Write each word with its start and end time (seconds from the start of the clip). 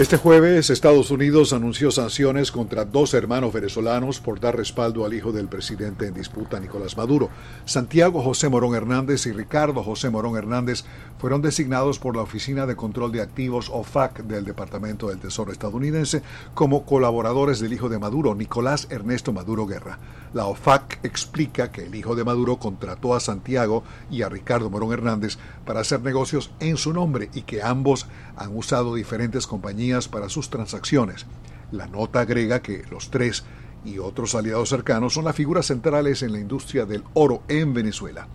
Este 0.00 0.16
jueves, 0.16 0.70
Estados 0.70 1.10
Unidos 1.10 1.52
anunció 1.52 1.90
sanciones 1.90 2.50
contra 2.50 2.86
dos 2.86 3.12
hermanos 3.12 3.52
venezolanos 3.52 4.18
por 4.18 4.40
dar 4.40 4.56
respaldo 4.56 5.04
al 5.04 5.12
hijo 5.12 5.30
del 5.30 5.46
presidente 5.46 6.06
en 6.06 6.14
disputa, 6.14 6.58
Nicolás 6.58 6.96
Maduro. 6.96 7.28
Santiago 7.66 8.22
José 8.22 8.48
Morón 8.48 8.74
Hernández 8.74 9.26
y 9.26 9.32
Ricardo 9.32 9.82
José 9.82 10.08
Morón 10.08 10.38
Hernández 10.38 10.84
fueron 11.18 11.42
designados 11.42 11.98
por 11.98 12.16
la 12.16 12.22
Oficina 12.22 12.64
de 12.64 12.76
Control 12.76 13.12
de 13.12 13.20
Activos 13.20 13.68
OFAC 13.70 14.22
del 14.22 14.46
Departamento 14.46 15.08
del 15.08 15.18
Tesoro 15.18 15.52
estadounidense 15.52 16.22
como 16.54 16.86
colaboradores 16.86 17.60
del 17.60 17.74
hijo 17.74 17.90
de 17.90 17.98
Maduro, 17.98 18.34
Nicolás 18.34 18.86
Ernesto 18.88 19.34
Maduro 19.34 19.66
Guerra. 19.66 19.98
La 20.32 20.46
OFAC 20.46 21.00
explica 21.02 21.70
que 21.70 21.84
el 21.84 21.94
hijo 21.94 22.14
de 22.14 22.24
Maduro 22.24 22.56
contrató 22.56 23.14
a 23.14 23.20
Santiago 23.20 23.84
y 24.10 24.22
a 24.22 24.30
Ricardo 24.30 24.70
Morón 24.70 24.92
Hernández 24.92 25.36
para 25.66 25.80
hacer 25.80 26.00
negocios 26.00 26.52
en 26.58 26.78
su 26.78 26.94
nombre 26.94 27.28
y 27.34 27.42
que 27.42 27.62
ambos 27.62 28.06
han 28.36 28.56
usado 28.56 28.94
diferentes 28.94 29.46
compañías 29.46 29.89
para 30.08 30.28
sus 30.28 30.50
transacciones. 30.50 31.26
La 31.72 31.86
nota 31.86 32.20
agrega 32.20 32.62
que 32.62 32.84
los 32.90 33.10
tres 33.10 33.44
y 33.84 33.98
otros 33.98 34.34
aliados 34.34 34.68
cercanos 34.68 35.14
son 35.14 35.24
las 35.24 35.36
figuras 35.36 35.66
centrales 35.66 36.22
en 36.22 36.32
la 36.32 36.40
industria 36.40 36.86
del 36.86 37.04
oro 37.14 37.42
en 37.48 37.74
Venezuela. 37.74 38.28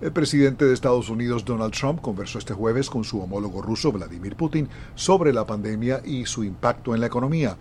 El 0.00 0.12
presidente 0.12 0.64
de 0.64 0.74
Estados 0.74 1.08
Unidos, 1.08 1.44
Donald 1.44 1.74
Trump, 1.74 2.00
conversó 2.00 2.38
este 2.38 2.54
jueves 2.54 2.88
con 2.88 3.02
su 3.02 3.20
homólogo 3.20 3.62
ruso, 3.62 3.90
Vladimir 3.90 4.36
Putin, 4.36 4.68
sobre 4.94 5.32
la 5.32 5.44
pandemia 5.44 6.00
y 6.04 6.24
su 6.26 6.44
impacto 6.44 6.94
en 6.94 7.00
la 7.00 7.08
economía. 7.08 7.56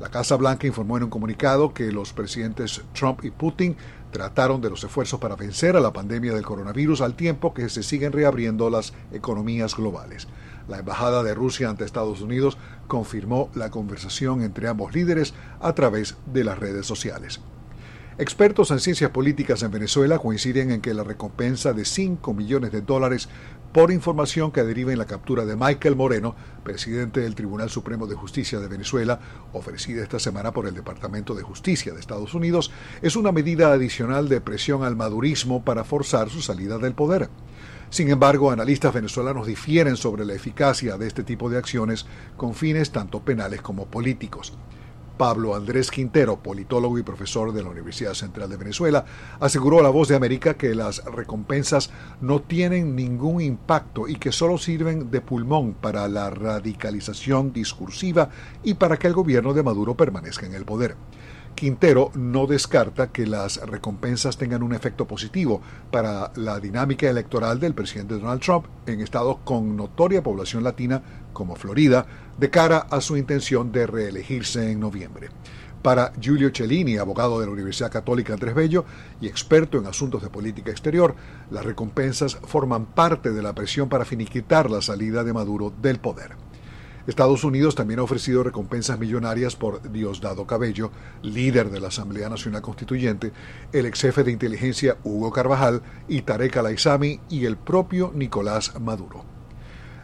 La 0.00 0.08
Casa 0.08 0.36
Blanca 0.36 0.66
informó 0.66 0.96
en 0.96 1.04
un 1.04 1.10
comunicado 1.10 1.72
que 1.72 1.92
los 1.92 2.12
presidentes 2.12 2.82
Trump 2.92 3.24
y 3.24 3.30
Putin 3.30 3.76
trataron 4.10 4.60
de 4.60 4.70
los 4.70 4.82
esfuerzos 4.82 5.20
para 5.20 5.36
vencer 5.36 5.76
a 5.76 5.80
la 5.80 5.92
pandemia 5.92 6.34
del 6.34 6.44
coronavirus 6.44 7.02
al 7.02 7.14
tiempo 7.14 7.54
que 7.54 7.68
se 7.68 7.82
siguen 7.82 8.12
reabriendo 8.12 8.68
las 8.68 8.92
economías 9.12 9.76
globales. 9.76 10.26
La 10.68 10.78
Embajada 10.78 11.22
de 11.22 11.34
Rusia 11.34 11.70
ante 11.70 11.84
Estados 11.84 12.20
Unidos 12.20 12.58
confirmó 12.88 13.50
la 13.54 13.70
conversación 13.70 14.42
entre 14.42 14.68
ambos 14.68 14.94
líderes 14.94 15.34
a 15.60 15.74
través 15.74 16.16
de 16.26 16.44
las 16.44 16.58
redes 16.58 16.86
sociales. 16.86 17.40
Expertos 18.18 18.70
en 18.70 18.80
ciencias 18.80 19.10
políticas 19.10 19.62
en 19.62 19.70
Venezuela 19.70 20.18
coinciden 20.18 20.70
en 20.70 20.80
que 20.80 20.94
la 20.94 21.04
recompensa 21.04 21.74
de 21.74 21.84
5 21.84 22.32
millones 22.32 22.72
de 22.72 22.80
dólares 22.80 23.28
por 23.74 23.92
información 23.92 24.52
que 24.52 24.62
deriva 24.62 24.90
en 24.90 24.98
la 24.98 25.04
captura 25.04 25.44
de 25.44 25.54
Michael 25.54 25.96
Moreno, 25.96 26.34
presidente 26.64 27.20
del 27.20 27.34
Tribunal 27.34 27.68
Supremo 27.68 28.06
de 28.06 28.14
Justicia 28.14 28.58
de 28.58 28.68
Venezuela, 28.68 29.20
ofrecida 29.52 30.02
esta 30.02 30.18
semana 30.18 30.50
por 30.50 30.66
el 30.66 30.72
Departamento 30.72 31.34
de 31.34 31.42
Justicia 31.42 31.92
de 31.92 32.00
Estados 32.00 32.32
Unidos, 32.32 32.72
es 33.02 33.16
una 33.16 33.32
medida 33.32 33.70
adicional 33.70 34.30
de 34.30 34.40
presión 34.40 34.82
al 34.82 34.96
madurismo 34.96 35.62
para 35.62 35.84
forzar 35.84 36.30
su 36.30 36.40
salida 36.40 36.78
del 36.78 36.94
poder. 36.94 37.28
Sin 37.90 38.08
embargo, 38.08 38.50
analistas 38.50 38.94
venezolanos 38.94 39.46
difieren 39.46 39.98
sobre 39.98 40.24
la 40.24 40.32
eficacia 40.32 40.96
de 40.96 41.06
este 41.06 41.22
tipo 41.22 41.50
de 41.50 41.58
acciones 41.58 42.06
con 42.38 42.54
fines 42.54 42.92
tanto 42.92 43.20
penales 43.20 43.60
como 43.60 43.84
políticos. 43.84 44.54
Pablo 45.16 45.54
Andrés 45.54 45.90
Quintero, 45.90 46.36
politólogo 46.36 46.98
y 46.98 47.02
profesor 47.02 47.52
de 47.52 47.62
la 47.62 47.70
Universidad 47.70 48.14
Central 48.14 48.50
de 48.50 48.56
Venezuela, 48.56 49.04
aseguró 49.40 49.80
a 49.80 49.82
La 49.82 49.88
Voz 49.88 50.08
de 50.08 50.16
América 50.16 50.54
que 50.54 50.74
las 50.74 51.04
recompensas 51.04 51.90
no 52.20 52.42
tienen 52.42 52.94
ningún 52.94 53.40
impacto 53.40 54.08
y 54.08 54.16
que 54.16 54.32
solo 54.32 54.58
sirven 54.58 55.10
de 55.10 55.20
pulmón 55.20 55.74
para 55.74 56.08
la 56.08 56.30
radicalización 56.30 57.52
discursiva 57.52 58.30
y 58.62 58.74
para 58.74 58.98
que 58.98 59.06
el 59.06 59.14
gobierno 59.14 59.54
de 59.54 59.62
Maduro 59.62 59.96
permanezca 59.96 60.46
en 60.46 60.54
el 60.54 60.64
poder. 60.64 60.96
Quintero 61.56 62.10
no 62.14 62.46
descarta 62.46 63.10
que 63.10 63.26
las 63.26 63.56
recompensas 63.66 64.36
tengan 64.36 64.62
un 64.62 64.74
efecto 64.74 65.06
positivo 65.06 65.62
para 65.90 66.30
la 66.36 66.60
dinámica 66.60 67.08
electoral 67.08 67.58
del 67.58 67.72
presidente 67.72 68.18
Donald 68.18 68.42
Trump 68.42 68.66
en 68.86 69.00
estados 69.00 69.38
con 69.42 69.74
notoria 69.74 70.22
población 70.22 70.62
latina 70.62 71.02
como 71.32 71.56
Florida, 71.56 72.06
de 72.38 72.50
cara 72.50 72.86
a 72.90 73.00
su 73.00 73.16
intención 73.16 73.72
de 73.72 73.86
reelegirse 73.86 74.70
en 74.70 74.80
noviembre. 74.80 75.30
Para 75.80 76.12
Giulio 76.20 76.50
Cellini, 76.54 76.98
abogado 76.98 77.40
de 77.40 77.46
la 77.46 77.52
Universidad 77.52 77.90
Católica 77.90 78.34
Andrés 78.34 78.54
Bello 78.54 78.84
y 79.22 79.26
experto 79.26 79.78
en 79.78 79.86
asuntos 79.86 80.22
de 80.22 80.28
política 80.28 80.70
exterior, 80.70 81.16
las 81.50 81.64
recompensas 81.64 82.36
forman 82.44 82.84
parte 82.84 83.30
de 83.30 83.42
la 83.42 83.54
presión 83.54 83.88
para 83.88 84.04
finiquitar 84.04 84.70
la 84.70 84.82
salida 84.82 85.24
de 85.24 85.32
Maduro 85.32 85.72
del 85.80 86.00
poder. 86.00 86.36
Estados 87.06 87.44
Unidos 87.44 87.76
también 87.76 88.00
ha 88.00 88.02
ofrecido 88.02 88.42
recompensas 88.42 88.98
millonarias 88.98 89.54
por 89.54 89.92
Diosdado 89.92 90.46
Cabello, 90.46 90.90
líder 91.22 91.70
de 91.70 91.78
la 91.78 91.88
Asamblea 91.88 92.28
Nacional 92.28 92.62
Constituyente, 92.62 93.32
el 93.72 93.86
ex 93.86 94.00
jefe 94.00 94.24
de 94.24 94.32
inteligencia 94.32 94.96
Hugo 95.04 95.30
Carvajal 95.30 95.82
y 96.08 96.22
Tarek 96.22 96.56
Alaizami 96.56 97.20
y 97.28 97.44
el 97.44 97.56
propio 97.56 98.10
Nicolás 98.14 98.80
Maduro. 98.80 99.24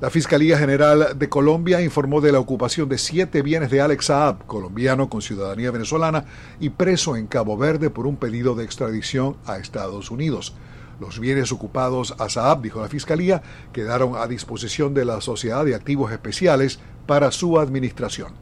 La 0.00 0.10
Fiscalía 0.10 0.58
General 0.58 1.18
de 1.18 1.28
Colombia 1.28 1.80
informó 1.80 2.20
de 2.20 2.32
la 2.32 2.38
ocupación 2.38 2.88
de 2.88 2.98
siete 2.98 3.40
bienes 3.40 3.70
de 3.70 3.80
Alex 3.80 4.06
Saab, 4.06 4.46
colombiano 4.46 5.08
con 5.08 5.22
ciudadanía 5.22 5.70
venezolana 5.70 6.24
y 6.60 6.70
preso 6.70 7.16
en 7.16 7.26
Cabo 7.26 7.56
Verde 7.56 7.88
por 7.88 8.06
un 8.06 8.16
pedido 8.16 8.54
de 8.54 8.64
extradición 8.64 9.36
a 9.46 9.56
Estados 9.56 10.10
Unidos. 10.10 10.54
Los 11.00 11.18
bienes 11.18 11.52
ocupados 11.52 12.14
a 12.18 12.28
Saab, 12.28 12.62
dijo 12.62 12.80
la 12.80 12.88
Fiscalía, 12.88 13.42
quedaron 13.72 14.16
a 14.16 14.26
disposición 14.26 14.94
de 14.94 15.04
la 15.04 15.20
Sociedad 15.20 15.64
de 15.64 15.74
Activos 15.74 16.10
Especiales 16.10 16.78
para 17.06 17.30
su 17.30 17.58
administración. 17.58 18.34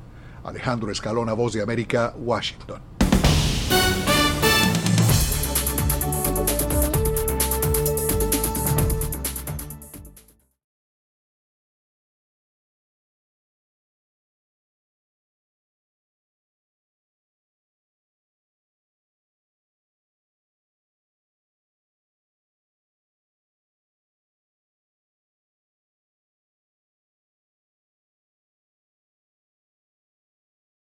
Alejandro 0.45 0.93
Escalona, 0.93 1.33
Voz 1.33 1.55
de 1.55 1.63
América, 1.63 2.15
Washington. 2.17 2.94